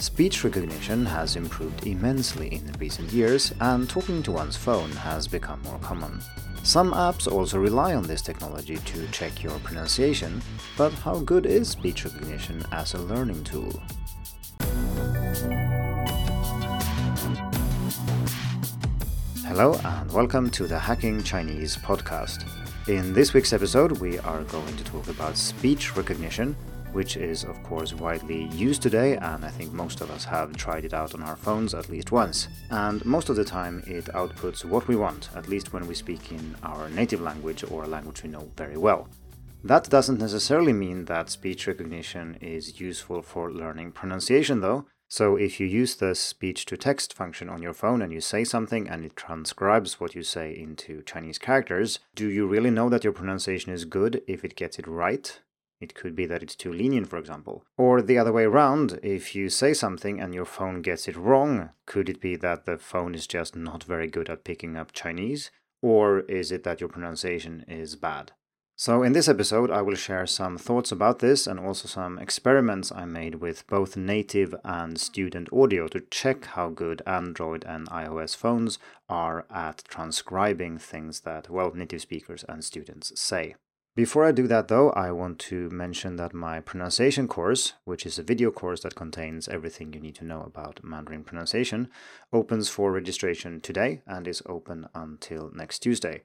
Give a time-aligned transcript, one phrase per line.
[0.00, 5.60] Speech recognition has improved immensely in recent years, and talking to one's phone has become
[5.62, 6.20] more common.
[6.62, 10.40] Some apps also rely on this technology to check your pronunciation,
[10.76, 13.72] but how good is speech recognition as a learning tool?
[19.48, 22.48] Hello, and welcome to the Hacking Chinese podcast.
[22.86, 26.54] In this week's episode, we are going to talk about speech recognition
[26.98, 30.84] which is, of course, widely used today, and I think most of us have tried
[30.84, 32.48] it out on our phones at least once.
[32.70, 36.32] And most of the time, it outputs what we want, at least when we speak
[36.32, 39.06] in our native language or a language we know very well.
[39.62, 44.86] That doesn't necessarily mean that speech recognition is useful for learning pronunciation, though.
[45.06, 48.42] So, if you use the speech to text function on your phone and you say
[48.42, 53.04] something and it transcribes what you say into Chinese characters, do you really know that
[53.04, 55.38] your pronunciation is good if it gets it right?
[55.80, 57.64] It could be that it's too lenient, for example.
[57.76, 61.70] Or the other way around, if you say something and your phone gets it wrong,
[61.86, 65.50] could it be that the phone is just not very good at picking up Chinese?
[65.80, 68.32] Or is it that your pronunciation is bad?
[68.80, 72.92] So, in this episode, I will share some thoughts about this and also some experiments
[72.92, 78.36] I made with both native and student audio to check how good Android and iOS
[78.36, 83.56] phones are at transcribing things that, well, native speakers and students say.
[83.98, 88.16] Before I do that though, I want to mention that my pronunciation course, which is
[88.16, 91.88] a video course that contains everything you need to know about Mandarin pronunciation,
[92.32, 96.22] opens for registration today and is open until next Tuesday.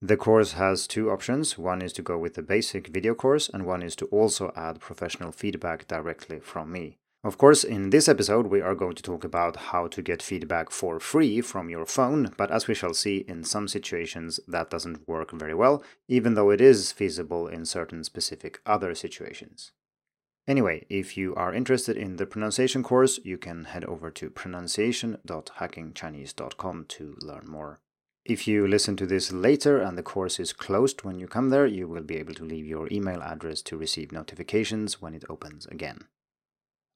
[0.00, 1.58] The course has two options.
[1.58, 4.80] One is to go with the basic video course, and one is to also add
[4.80, 6.99] professional feedback directly from me.
[7.22, 10.70] Of course, in this episode, we are going to talk about how to get feedback
[10.70, 15.06] for free from your phone, but as we shall see, in some situations that doesn't
[15.06, 19.72] work very well, even though it is feasible in certain specific other situations.
[20.48, 26.84] Anyway, if you are interested in the pronunciation course, you can head over to pronunciation.hackingchinese.com
[26.88, 27.80] to learn more.
[28.24, 31.66] If you listen to this later and the course is closed when you come there,
[31.66, 35.66] you will be able to leave your email address to receive notifications when it opens
[35.66, 36.06] again.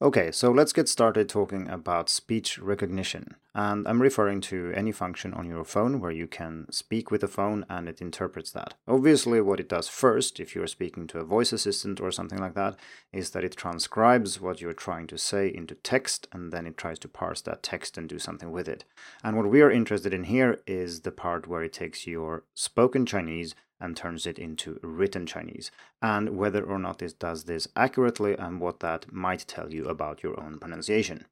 [0.02, 3.36] Okay, so let's get started talking about speech recognition.
[3.54, 7.28] And I'm referring to any function on your phone where you can speak with the
[7.28, 8.74] phone and it interprets that.
[8.88, 12.54] Obviously, what it does first, if you're speaking to a voice assistant or something like
[12.54, 12.74] that,
[13.12, 16.98] is that it transcribes what you're trying to say into text and then it tries
[16.98, 18.84] to parse that text and do something with it.
[19.22, 23.06] And what we are interested in here is the part where it takes your spoken
[23.06, 25.70] Chinese and turns it into written Chinese,
[26.00, 30.22] and whether or not it does this accurately and what that might tell you about
[30.22, 31.26] your own pronunciation.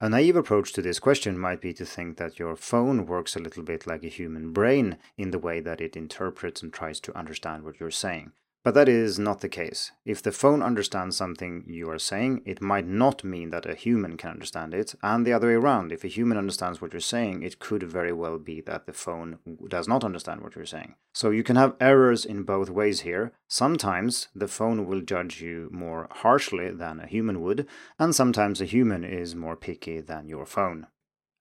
[0.00, 3.38] A naive approach to this question might be to think that your phone works a
[3.38, 7.16] little bit like a human brain in the way that it interprets and tries to
[7.16, 8.32] understand what you're saying.
[8.64, 9.90] But that is not the case.
[10.04, 14.16] If the phone understands something you are saying, it might not mean that a human
[14.16, 15.90] can understand it, and the other way around.
[15.90, 19.38] If a human understands what you're saying, it could very well be that the phone
[19.66, 20.94] does not understand what you're saying.
[21.12, 23.32] So you can have errors in both ways here.
[23.48, 27.66] Sometimes the phone will judge you more harshly than a human would,
[27.98, 30.86] and sometimes a human is more picky than your phone.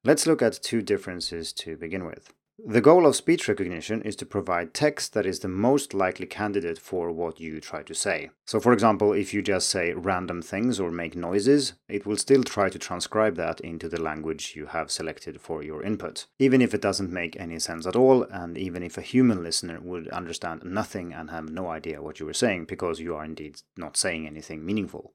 [0.03, 2.33] Let's look at two differences to begin with.
[2.63, 6.77] The goal of speech recognition is to provide text that is the most likely candidate
[6.77, 8.29] for what you try to say.
[8.45, 12.43] So, for example, if you just say random things or make noises, it will still
[12.43, 16.75] try to transcribe that into the language you have selected for your input, even if
[16.75, 20.63] it doesn't make any sense at all, and even if a human listener would understand
[20.63, 24.27] nothing and have no idea what you were saying because you are indeed not saying
[24.27, 25.13] anything meaningful.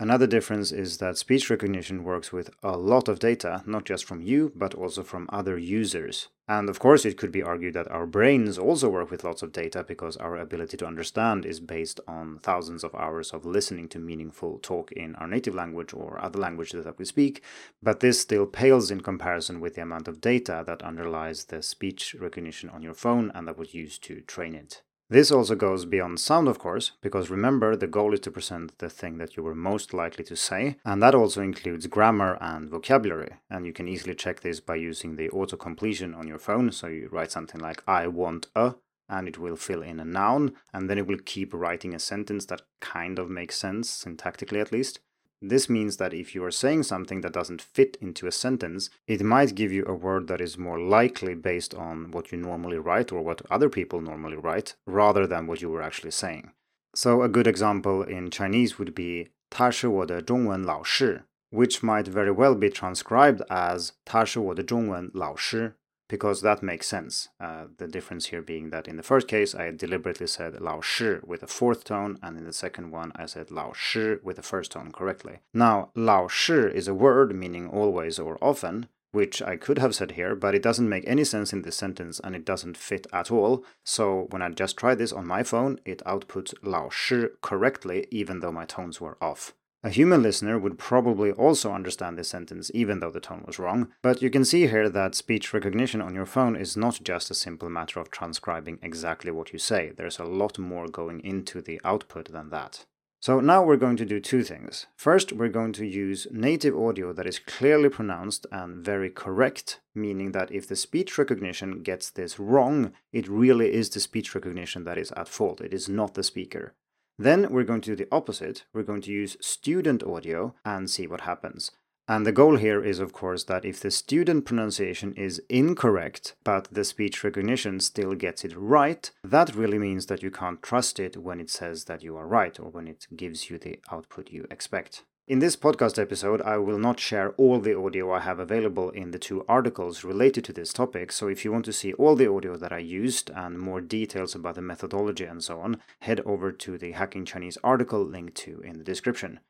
[0.00, 4.20] Another difference is that speech recognition works with a lot of data, not just from
[4.20, 6.28] you, but also from other users.
[6.48, 9.52] And of course, it could be argued that our brains also work with lots of
[9.52, 14.00] data because our ability to understand is based on thousands of hours of listening to
[14.00, 17.44] meaningful talk in our native language or other languages that we speak.
[17.80, 22.16] But this still pales in comparison with the amount of data that underlies the speech
[22.18, 24.82] recognition on your phone and that was used to train it.
[25.10, 28.88] This also goes beyond sound, of course, because remember, the goal is to present the
[28.88, 33.34] thing that you were most likely to say, and that also includes grammar and vocabulary.
[33.50, 36.72] And you can easily check this by using the auto completion on your phone.
[36.72, 40.54] So you write something like, I want a, and it will fill in a noun,
[40.72, 44.72] and then it will keep writing a sentence that kind of makes sense, syntactically at
[44.72, 45.00] least.
[45.41, 49.21] This means that if you are saying something that doesn't fit into a sentence, it
[49.21, 53.13] might give you a word that is more likely based on what you normally write
[53.13, 56.51] or what other people normally write, rather than what you were actually saying.
[56.93, 63.45] So, a good example in Chinese would be 他是我的中文老师, which might very well be transcribed
[63.47, 65.75] as 他是我的中文老师
[66.14, 67.28] because that makes sense.
[67.40, 71.16] Uh, the difference here being that in the first case, I deliberately said Lao Shi
[71.24, 74.42] with a fourth tone, and in the second one, I said Lao Shi with the
[74.52, 75.40] first tone correctly.
[75.52, 80.12] Now, Lao Shi is a word meaning always or often, which I could have said
[80.12, 83.32] here, but it doesn't make any sense in this sentence and it doesn't fit at
[83.32, 83.64] all.
[83.82, 88.38] So when I just tried this on my phone, it outputs Lao Shi correctly, even
[88.38, 89.52] though my tones were off.
[89.84, 93.88] A human listener would probably also understand this sentence even though the tone was wrong,
[94.00, 97.34] but you can see here that speech recognition on your phone is not just a
[97.34, 99.92] simple matter of transcribing exactly what you say.
[99.94, 102.86] There's a lot more going into the output than that.
[103.20, 104.86] So now we're going to do two things.
[104.96, 110.32] First, we're going to use native audio that is clearly pronounced and very correct, meaning
[110.32, 114.96] that if the speech recognition gets this wrong, it really is the speech recognition that
[114.96, 115.60] is at fault.
[115.60, 116.72] It is not the speaker.
[117.18, 118.64] Then we're going to do the opposite.
[118.72, 121.70] We're going to use student audio and see what happens.
[122.06, 126.68] And the goal here is, of course, that if the student pronunciation is incorrect, but
[126.70, 131.16] the speech recognition still gets it right, that really means that you can't trust it
[131.16, 134.46] when it says that you are right or when it gives you the output you
[134.50, 135.04] expect.
[135.26, 139.10] In this podcast episode, I will not share all the audio I have available in
[139.10, 142.30] the two articles related to this topic, so if you want to see all the
[142.30, 146.52] audio that I used and more details about the methodology and so on, head over
[146.52, 149.40] to the Hacking Chinese article linked to in the description.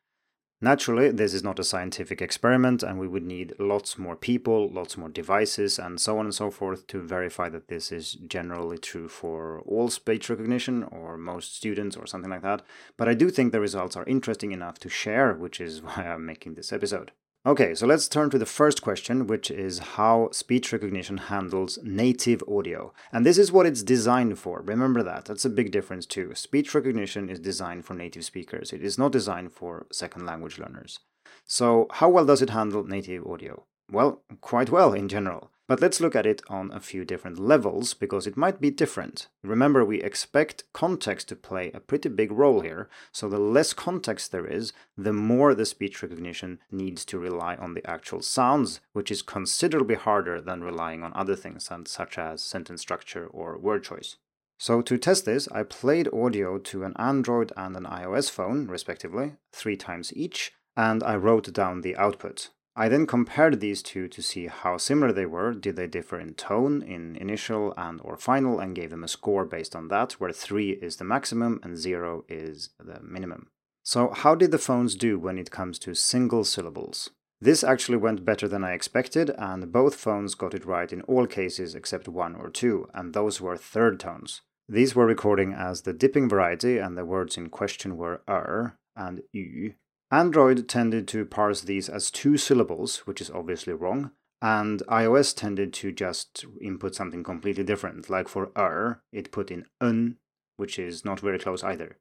[0.65, 4.97] Naturally, this is not a scientific experiment, and we would need lots more people, lots
[4.97, 9.07] more devices, and so on and so forth to verify that this is generally true
[9.07, 12.63] for all speech recognition or most students or something like that.
[12.97, 16.25] But I do think the results are interesting enough to share, which is why I'm
[16.25, 17.13] making this episode.
[17.47, 22.43] Okay, so let's turn to the first question, which is how speech recognition handles native
[22.49, 22.95] audio.
[23.13, 24.63] And this is what it's designed for.
[24.63, 25.27] Remember that.
[25.27, 26.35] That's a big difference too.
[26.35, 31.01] Speech recognition is designed for native speakers, it is not designed for second language learners.
[31.45, 33.67] So, how well does it handle native audio?
[33.91, 35.51] Well, quite well in general.
[35.67, 39.29] But let's look at it on a few different levels because it might be different.
[39.43, 44.31] Remember, we expect context to play a pretty big role here, so the less context
[44.31, 49.11] there is, the more the speech recognition needs to rely on the actual sounds, which
[49.11, 54.17] is considerably harder than relying on other things such as sentence structure or word choice.
[54.59, 59.37] So to test this, I played audio to an Android and an iOS phone, respectively,
[59.53, 62.51] three times each, and I wrote down the output.
[62.77, 65.55] I then compared these two to see how similar they were.
[65.55, 69.45] Did they differ in tone, in initial and or final, and gave them a score
[69.45, 73.49] based on that, where 3 is the maximum and 0 is the minimum.
[73.85, 77.11] So how did the phones do when it comes to single syllables?
[77.41, 81.27] This actually went better than I expected, and both phones got it right in all
[81.27, 84.41] cases except one or two, and those were third tones.
[84.69, 89.21] These were recording as the dipping variety, and the words in question were er and
[89.35, 89.75] ü,
[90.15, 95.73] Android tended to parse these as two syllables, which is obviously wrong, and iOS tended
[95.73, 100.19] to just input something completely different, like for er, it put in un,
[100.57, 101.99] which is not very close either.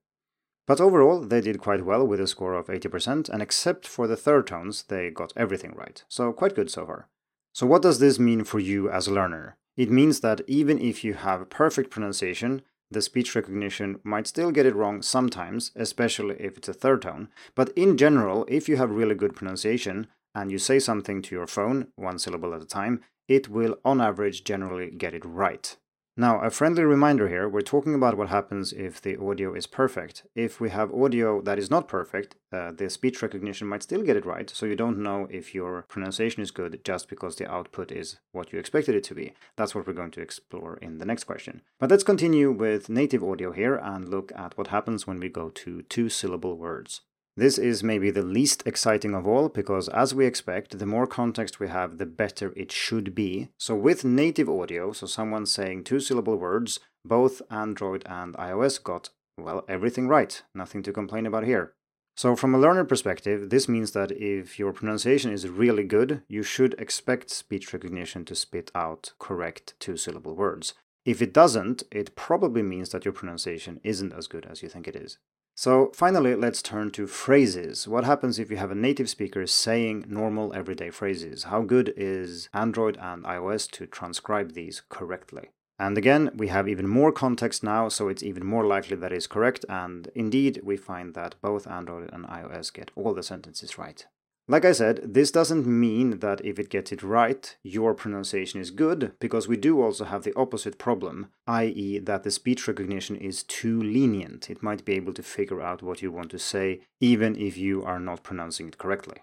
[0.68, 4.16] But overall, they did quite well with a score of 80%, and except for the
[4.16, 7.10] third tones, they got everything right, so quite good so far.
[7.52, 9.58] So, what does this mean for you as a learner?
[9.76, 12.62] It means that even if you have perfect pronunciation,
[12.94, 17.30] the speech recognition might still get it wrong sometimes, especially if it's a third tone.
[17.56, 21.48] But in general, if you have really good pronunciation and you say something to your
[21.48, 25.76] phone, one syllable at a time, it will on average generally get it right.
[26.16, 30.22] Now, a friendly reminder here we're talking about what happens if the audio is perfect.
[30.36, 34.16] If we have audio that is not perfect, uh, the speech recognition might still get
[34.16, 37.92] it right, so you don't know if your pronunciation is good just because the output
[37.92, 39.34] is what you expected it to be.
[39.56, 41.64] That's what we're going to explore in the next question.
[41.80, 45.50] But let's continue with native audio here and look at what happens when we go
[45.50, 47.02] to two syllable words.
[47.36, 51.60] This is maybe the least exciting of all because, as we expect, the more context
[51.60, 53.50] we have, the better it should be.
[53.58, 59.10] So, with native audio, so someone saying two syllable words, both Android and iOS got,
[59.40, 60.44] well, everything right.
[60.54, 61.74] Nothing to complain about here.
[62.16, 66.44] So, from a learner perspective, this means that if your pronunciation is really good, you
[66.44, 70.76] should expect speech recognition to spit out correct two syllable words.
[71.04, 74.88] If it doesn't, it probably means that your pronunciation isn't as good as you think
[74.88, 75.18] it is.
[75.56, 77.88] So finally, let's turn to phrases.
[77.88, 81.44] What happens if you have a native speaker saying normal everyday phrases?
[81.46, 85.50] How good is Android and iOS to transcribe these correctly?
[85.78, 89.28] And again, we have even more context now, so it's even more likely that is
[89.28, 89.66] correct.
[89.70, 94.06] And indeed, we find that both Android and iOS get all the sentences right.
[94.46, 98.72] Like I said, this doesn't mean that if it gets it right, your pronunciation is
[98.72, 103.44] good, because we do also have the opposite problem, i.e., that the speech recognition is
[103.44, 104.50] too lenient.
[104.50, 107.84] It might be able to figure out what you want to say, even if you
[107.84, 109.20] are not pronouncing it correctly.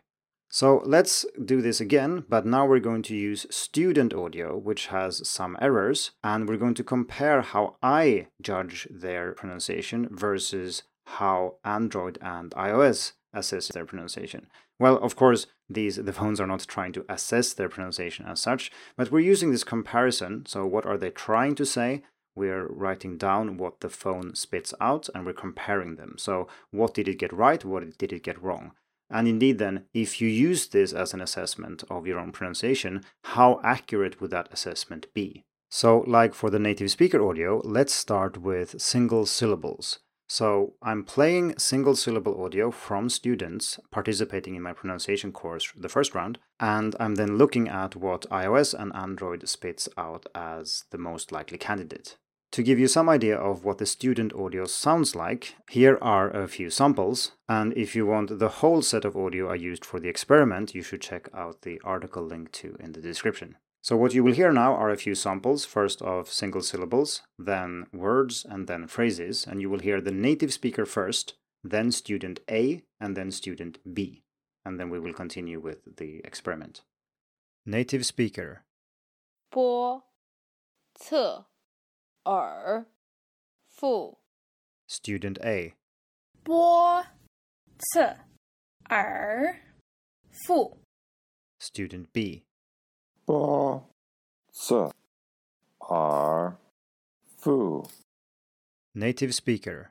[0.48, 5.28] So let's do this again, but now we're going to use student audio, which has
[5.28, 12.16] some errors, and we're going to compare how I judge their pronunciation versus how Android
[12.22, 14.46] and iOS assess their pronunciation.
[14.80, 18.72] Well, of course, these the phones are not trying to assess their pronunciation as such,
[18.96, 20.46] but we're using this comparison.
[20.46, 22.02] So what are they trying to say?
[22.34, 26.14] We're writing down what the phone spits out and we're comparing them.
[26.16, 27.62] So what did it get right?
[27.62, 28.72] What did it get wrong?
[29.10, 33.60] And indeed, then, if you use this as an assessment of your own pronunciation, how
[33.62, 35.44] accurate would that assessment be?
[35.68, 39.98] So, like for the native speaker audio, let's start with single syllables.
[40.32, 46.14] So, I'm playing single syllable audio from students participating in my pronunciation course, the first
[46.14, 51.32] round, and I'm then looking at what iOS and Android spits out as the most
[51.32, 52.16] likely candidate.
[52.52, 56.46] To give you some idea of what the student audio sounds like, here are a
[56.46, 60.08] few samples, and if you want the whole set of audio I used for the
[60.08, 63.56] experiment, you should check out the article linked to in the description.
[63.81, 67.85] So what you will hear now are a few samples, first of single syllables, then
[67.93, 72.81] words, and then phrases, and you will hear the native speaker first, then student A,
[72.99, 74.23] and then student B.
[74.65, 76.81] And then we will continue with the experiment.
[77.65, 78.63] Native speaker
[79.51, 80.03] 波
[80.95, 81.45] 侧
[82.23, 82.85] 耳
[83.69, 84.19] 腹
[84.87, 85.75] Student A
[86.43, 87.05] 波
[87.77, 88.17] 侧
[88.89, 89.61] 耳
[90.31, 90.79] 腹
[91.59, 92.45] Student B
[93.29, 93.89] 波
[94.51, 94.93] 侧
[95.79, 96.57] 耳
[97.37, 97.87] 腹
[98.93, 99.89] Native speaker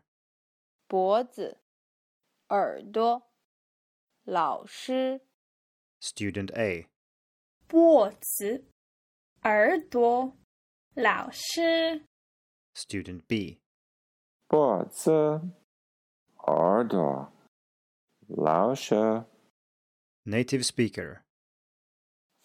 [0.87, 1.59] 脖子
[2.49, 3.23] 耳朵
[4.25, 5.21] 老师
[6.01, 6.89] Student A
[7.67, 8.65] 脖子
[9.43, 10.37] 耳朵
[10.95, 12.07] 老师
[12.75, 13.59] Student B
[14.47, 15.41] 脖子
[16.47, 17.33] 耳朵
[18.29, 18.95] 老师
[20.25, 21.23] Native speaker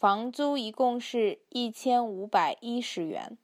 [0.04, 3.38] 房租一共是一千五百一十元，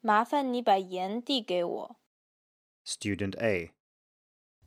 [0.00, 1.96] 麻烦你把盐递给我。
[2.84, 3.72] Student A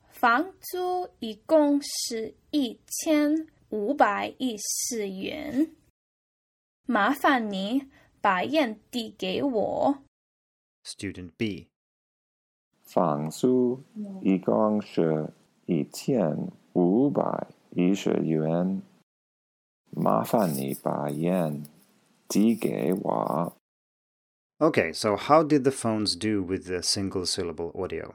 [0.10, 5.74] 房租一共是一千五百一十元，
[6.86, 7.89] 麻烦你
[8.20, 10.00] 把盐递给我。
[10.84, 11.70] Student B
[12.82, 13.82] 房租
[14.22, 15.32] 一共是
[15.65, 18.82] 一千五百一十元，
[19.91, 21.64] 麻烦你把烟
[22.29, 23.57] 递给我。
[24.59, 28.14] Okay, so how did the phones do with the single syllable audio?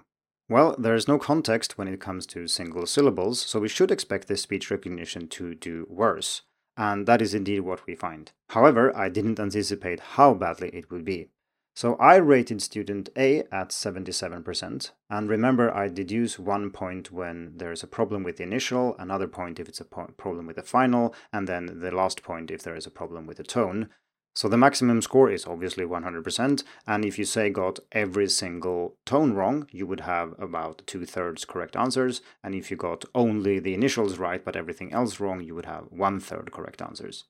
[0.49, 4.27] Well, there is no context when it comes to single syllables, so we should expect
[4.27, 6.41] the speech recognition to do worse.
[6.75, 8.31] And that is indeed what we find.
[8.49, 11.29] However, I didn't anticipate how badly it would be.
[11.76, 14.90] So I rated student A at 77%.
[15.10, 19.58] And remember, I deduce one point when there's a problem with the initial, another point
[19.58, 22.86] if it's a problem with the final, and then the last point if there is
[22.86, 23.88] a problem with the tone.
[24.36, 29.32] So the maximum score is obviously 100%, and if you say got every single tone
[29.32, 33.74] wrong, you would have about two thirds correct answers, and if you got only the
[33.74, 37.24] initials right but everything else wrong, you would have one third correct answers.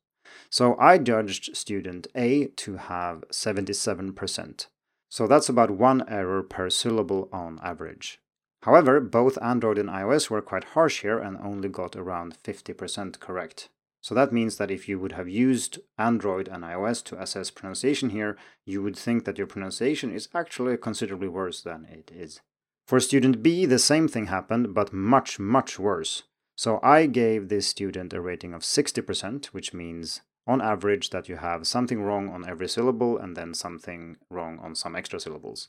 [0.51, 4.67] So I judged student A to have 77%.
[5.11, 8.21] So that's about one error per syllable on average.
[8.63, 13.69] However, both Android and iOS were quite harsh here and only got around 50% correct.
[14.01, 18.11] So that means that if you would have used Android and iOS to assess pronunciation
[18.11, 22.41] here, you would think that your pronunciation is actually considerably worse than it is.
[22.87, 26.25] For student B, the same thing happened, but much, much worse.
[26.57, 31.37] So I gave this student a rating of 60%, which means on average that you
[31.37, 35.69] have something wrong on every syllable and then something wrong on some extra syllables.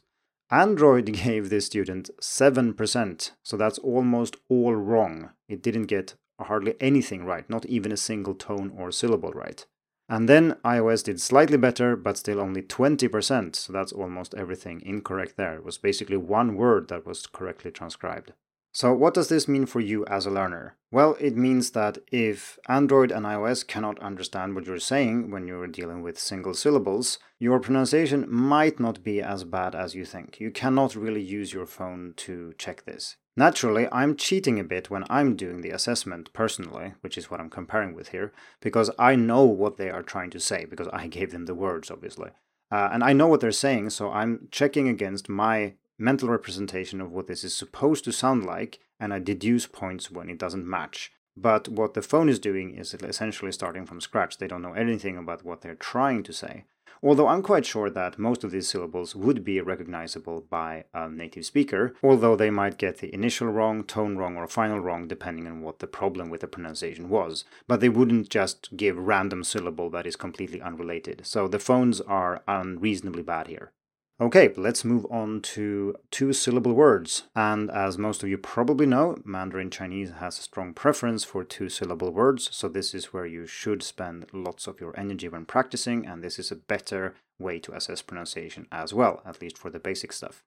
[0.51, 5.31] Android gave this student 7%, so that's almost all wrong.
[5.47, 9.65] It didn't get hardly anything right, not even a single tone or syllable right.
[10.07, 15.35] And then iOS did slightly better, but still only 20%, so that's almost everything incorrect
[15.35, 15.55] there.
[15.55, 18.33] It was basically one word that was correctly transcribed.
[18.75, 20.75] So, what does this mean for you as a learner?
[20.91, 25.65] Well, it means that if Android and iOS cannot understand what you're saying when you're
[25.67, 30.41] dealing with single syllables, your pronunciation might not be as bad as you think.
[30.41, 33.15] You cannot really use your phone to check this.
[33.37, 37.49] Naturally, I'm cheating a bit when I'm doing the assessment personally, which is what I'm
[37.49, 41.31] comparing with here, because I know what they are trying to say, because I gave
[41.31, 42.31] them the words, obviously.
[42.69, 47.11] Uh, and I know what they're saying, so I'm checking against my mental representation of
[47.11, 51.11] what this is supposed to sound like, and I deduce points when it doesn't match.
[51.37, 54.37] But what the phone is doing is essentially starting from scratch.
[54.37, 56.65] They don't know anything about what they're trying to say.
[57.05, 61.45] although I'm quite sure that most of these syllables would be recognizable by a native
[61.45, 65.61] speaker, although they might get the initial wrong, tone wrong, or final wrong depending on
[65.61, 67.45] what the problem with the pronunciation was.
[67.67, 71.21] But they wouldn't just give random syllable that is completely unrelated.
[71.25, 73.71] So the phones are unreasonably bad here.
[74.17, 77.23] Okay, let's move on to two syllable words.
[77.35, 81.67] And as most of you probably know, Mandarin Chinese has a strong preference for two
[81.67, 86.05] syllable words, so this is where you should spend lots of your energy when practicing,
[86.05, 89.79] and this is a better way to assess pronunciation as well, at least for the
[89.79, 90.45] basic stuff.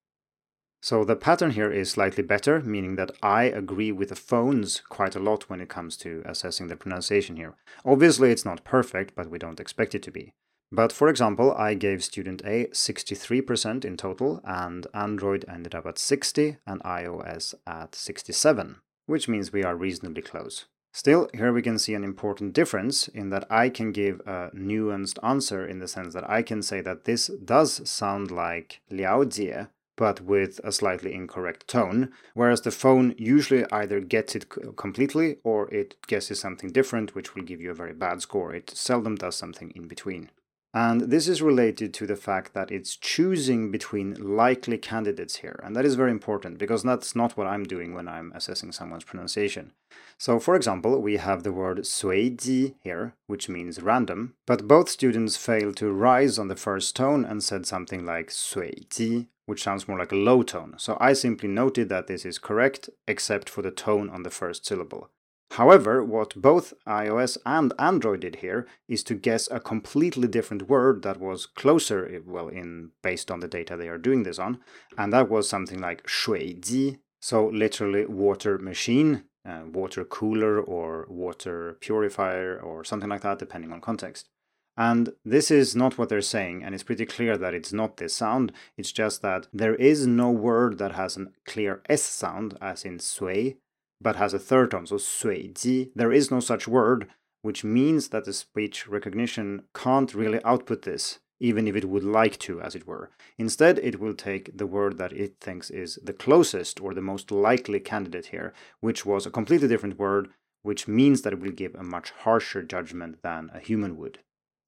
[0.81, 5.15] So the pattern here is slightly better, meaning that I agree with the phones quite
[5.15, 7.55] a lot when it comes to assessing the pronunciation here.
[7.85, 10.33] Obviously, it's not perfect, but we don't expect it to be.
[10.71, 15.99] But for example, I gave student A 63% in total, and Android ended up at
[15.99, 20.67] 60 and iOS at 67, which means we are reasonably close.
[20.93, 25.19] Still, here we can see an important difference in that I can give a nuanced
[25.23, 29.69] answer in the sense that I can say that this does sound like Liao Jie,
[29.97, 34.47] but with a slightly incorrect tone, whereas the phone usually either gets it
[34.77, 38.55] completely or it guesses something different, which will give you a very bad score.
[38.55, 40.31] It seldom does something in between.
[40.79, 45.59] And this is related to the fact that it's choosing between likely candidates here.
[45.65, 49.03] And that is very important because that's not what I'm doing when I'm assessing someone's
[49.03, 49.73] pronunciation.
[50.19, 55.37] So, for example, we have the word suiji here, which means random, but both students
[55.37, 59.99] failed to rise on the first tone and said something like suedi, which sounds more
[59.99, 60.75] like a low tone.
[60.77, 64.65] So I simply noted that this is correct except for the tone on the first
[64.65, 65.11] syllable.
[65.53, 71.03] However, what both iOS and Android did here is to guess a completely different word
[71.03, 74.59] that was closer, eh, well, in based on the data they are doing this on,
[74.97, 81.79] and that was something like 水机, so literally water machine, uh, water cooler or water
[81.81, 84.29] purifier or something like that, depending on context.
[84.77, 88.15] And this is not what they're saying, and it's pretty clear that it's not this
[88.15, 88.53] sound.
[88.77, 93.01] It's just that there is no word that has a clear S sound, as in
[93.01, 93.57] sui,
[94.01, 95.91] but has a third tone, so 随机.
[95.95, 97.09] There is no such word,
[97.43, 102.39] which means that the speech recognition can't really output this, even if it would like
[102.39, 103.11] to, as it were.
[103.39, 107.31] Instead, it will take the word that it thinks is the closest or the most
[107.31, 110.29] likely candidate here, which was a completely different word,
[110.63, 114.19] which means that it will give a much harsher judgment than a human would.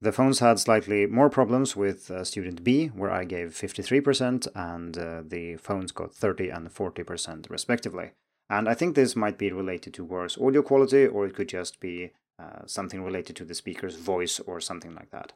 [0.03, 4.97] The phones had slightly more problems with uh, student B, where I gave 53%, and
[4.97, 8.13] uh, the phones got 30 and 40% respectively.
[8.51, 11.79] And I think this might be related to worse audio quality, or it could just
[11.79, 15.33] be uh, something related to the speaker's voice or something like that.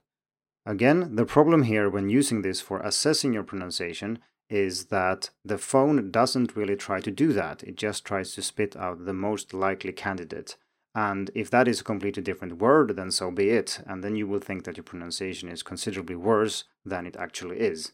[0.67, 4.19] Again, the problem here when using this for assessing your pronunciation
[4.51, 7.63] is that the phone doesn't really try to do that.
[7.63, 10.57] It just tries to spit out the most likely candidate.
[10.95, 13.81] And if that is a completely different word, then so be it.
[13.87, 17.93] And then you will think that your pronunciation is considerably worse than it actually is.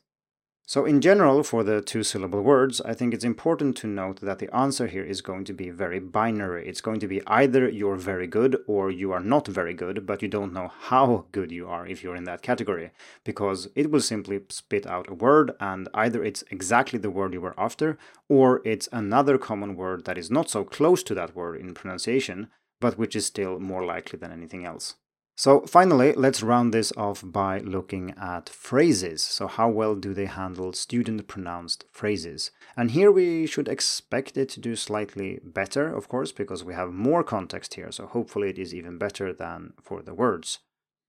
[0.71, 4.55] So in general, for the two-syllable words, I think it's important to note that the
[4.55, 6.65] answer here is going to be very binary.
[6.65, 10.23] It's going to be either you're very good or you are not very good, but
[10.23, 12.93] you don't know how good you are if you're in that category,
[13.25, 17.41] because it will simply spit out a word and either it's exactly the word you
[17.41, 21.61] were after, or it's another common word that is not so close to that word
[21.61, 22.47] in pronunciation,
[22.79, 24.95] but which is still more likely than anything else.
[25.41, 29.23] So finally, let's round this off by looking at phrases.
[29.23, 32.51] So how well do they handle student pronounced phrases?
[32.77, 36.93] And here we should expect it to do slightly better, of course, because we have
[36.93, 37.91] more context here.
[37.91, 40.59] So hopefully it is even better than for the words.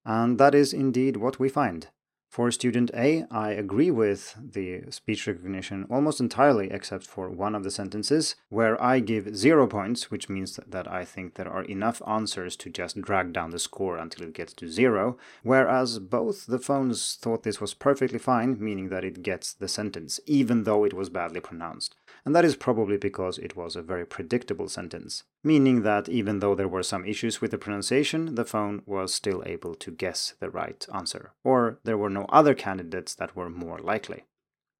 [0.05, 1.87] And that is indeed what we find.
[2.31, 7.65] For student A, I agree with the speech recognition almost entirely except for one of
[7.65, 12.01] the sentences, where I give zero points, which means that I think there are enough
[12.07, 16.57] answers to just drag down the score until it gets to zero, whereas both the
[16.57, 20.93] phones thought this was perfectly fine, meaning that it gets the sentence, even though it
[20.93, 25.81] was badly pronounced and that is probably because it was a very predictable sentence, meaning
[25.81, 29.73] that even though there were some issues with the pronunciation, the phone was still able
[29.75, 34.23] to guess the right answer, or there were no other candidates that were more likely.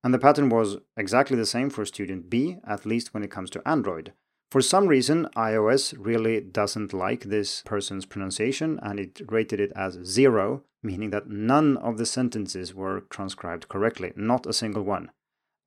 [0.04, 3.50] And the pattern was exactly the same for student B, at least when it comes
[3.52, 4.14] to Android.
[4.52, 10.00] For some reason, iOS really doesn't like this person's pronunciation and it rated it as
[10.04, 15.12] zero, meaning that none of the sentences were transcribed correctly, not a single one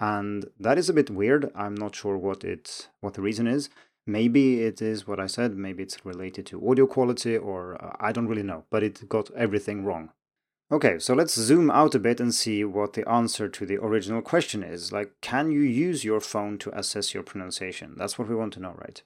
[0.00, 1.50] and that is a bit weird.
[1.54, 3.70] I'm not sure what it what the reason is.
[4.06, 5.56] Maybe it is what I said.
[5.56, 8.64] Maybe it's related to audio quality, or uh, I don't really know.
[8.70, 10.10] But it got everything wrong.
[10.72, 14.22] Okay, so let's zoom out a bit and see what the answer to the original
[14.22, 14.92] question is.
[14.92, 17.94] Like, can you use your phone to assess your pronunciation?
[17.96, 19.02] That's what we want to know, right?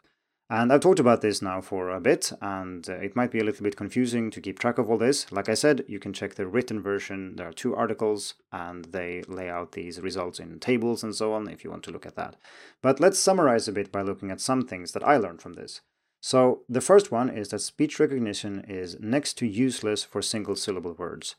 [0.50, 3.44] And I've talked about this now for a bit, and uh, it might be a
[3.44, 5.30] little bit confusing to keep track of all this.
[5.30, 7.36] Like I said, you can check the written version.
[7.36, 11.48] There are two articles, and they lay out these results in tables and so on
[11.50, 12.36] if you want to look at that.
[12.80, 15.82] But let's summarize a bit by looking at some things that I learned from this.
[16.22, 20.94] So, the first one is that speech recognition is next to useless for single syllable
[20.94, 21.36] words.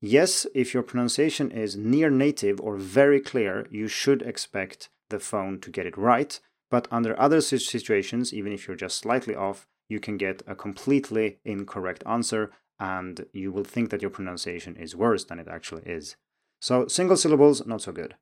[0.00, 5.58] Yes, if your pronunciation is near native or very clear, you should expect the phone
[5.60, 6.38] to get it right
[6.72, 11.38] but under other situations, even if you're just slightly off, you can get a completely
[11.44, 16.16] incorrect answer and you will think that your pronunciation is worse than it actually is.
[16.62, 18.14] So, single syllables, not so good.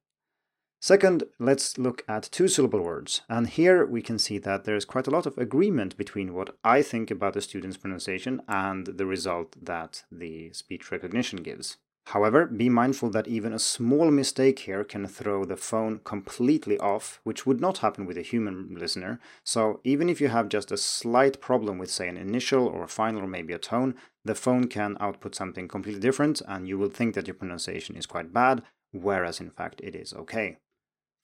[0.81, 3.21] Second, let's look at two syllable words.
[3.29, 6.83] And here we can see that there's quite a lot of agreement between what I
[6.83, 11.77] think about the student's pronunciation and the result that the speech recognition gives.
[12.07, 17.21] However, be mindful that even a small mistake here can throw the phone completely off,
[17.23, 19.21] which would not happen with a human listener.
[19.45, 22.89] So, even if you have just a slight problem with, say, an initial or a
[22.89, 26.91] final or maybe a tone, the phone can output something completely different and you will
[26.91, 30.59] think that your pronunciation is quite bad, whereas in fact it is okay.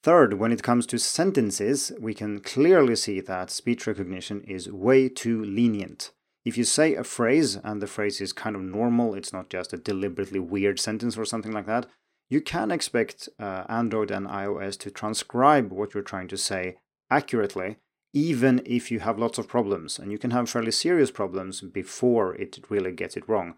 [0.02, 5.08] Third, when it comes to sentences, we can clearly see that speech recognition is way
[5.08, 6.12] too lenient.
[6.46, 9.72] If you say a phrase and the phrase is kind of normal, it's not just
[9.72, 11.86] a deliberately weird sentence or something like that,
[12.30, 16.76] you can expect uh, Android and iOS to transcribe what you're trying to say
[17.10, 17.78] accurately,
[18.12, 19.98] even if you have lots of problems.
[19.98, 23.54] And you can have fairly serious problems before it really gets it wrong,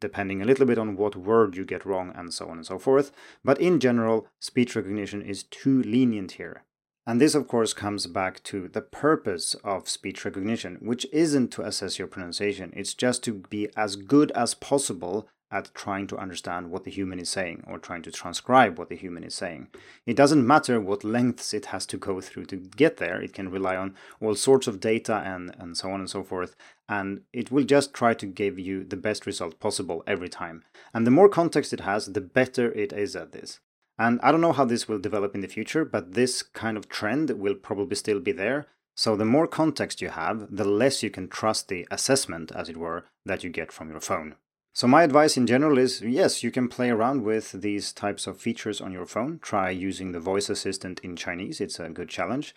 [0.00, 2.76] depending a little bit on what word you get wrong and so on and so
[2.76, 3.12] forth.
[3.44, 6.64] But in general, speech recognition is too lenient here.
[7.06, 11.62] And this, of course, comes back to the purpose of speech recognition, which isn't to
[11.62, 16.70] assess your pronunciation, it's just to be as good as possible at trying to understand
[16.70, 19.68] what the human is saying or trying to transcribe what the human is saying.
[20.06, 23.50] It doesn't matter what lengths it has to go through to get there, it can
[23.50, 26.56] rely on all sorts of data and, and so on and so forth,
[26.88, 30.62] and it will just try to give you the best result possible every time.
[30.94, 33.60] And the more context it has, the better it is at this.
[34.02, 36.88] And I don't know how this will develop in the future, but this kind of
[36.88, 38.66] trend will probably still be there.
[38.96, 42.76] So the more context you have, the less you can trust the assessment, as it
[42.76, 44.34] were, that you get from your phone.
[44.74, 48.40] So my advice in general is yes, you can play around with these types of
[48.40, 49.38] features on your phone.
[49.40, 52.56] Try using the voice assistant in Chinese, it's a good challenge.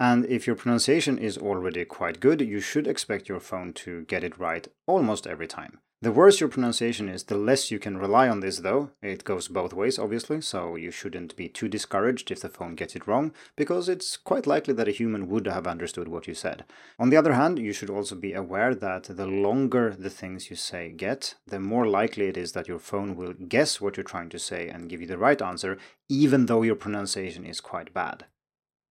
[0.00, 4.24] And if your pronunciation is already quite good, you should expect your phone to get
[4.24, 5.80] it right almost every time.
[6.02, 8.90] The worse your pronunciation is, the less you can rely on this, though.
[9.00, 12.94] It goes both ways, obviously, so you shouldn't be too discouraged if the phone gets
[12.94, 16.66] it wrong, because it's quite likely that a human would have understood what you said.
[16.98, 20.56] On the other hand, you should also be aware that the longer the things you
[20.56, 24.28] say get, the more likely it is that your phone will guess what you're trying
[24.28, 25.78] to say and give you the right answer,
[26.10, 28.26] even though your pronunciation is quite bad.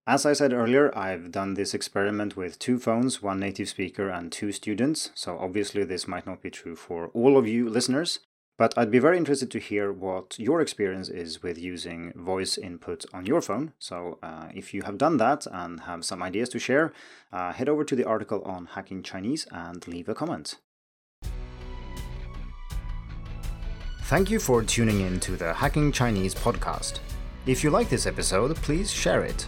[0.07, 4.31] As I said earlier, I've done this experiment with two phones, one native speaker and
[4.31, 8.19] two students, so obviously this might not be true for all of you listeners,
[8.55, 13.05] but I'd be very interested to hear what your experience is with using voice input
[13.15, 13.73] on your phone.
[13.79, 16.93] So uh, if you have done that and have some ideas to share,
[17.33, 20.59] uh, head over to the article on Hacking Chinese and leave a comment.
[24.03, 26.99] Thank you for tuning in to the Hacking Chinese podcast.
[27.47, 29.47] If you like this episode, please share it